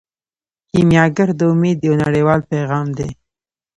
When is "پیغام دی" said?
2.51-3.09